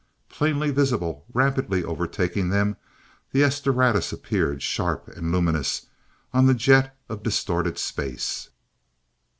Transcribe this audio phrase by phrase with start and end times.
[0.29, 2.75] Plainly visible, rapidly overtaking them,
[3.31, 5.85] the "S Doradus" appeared sharp, and luminous
[6.33, 8.49] on the jet of distorted space.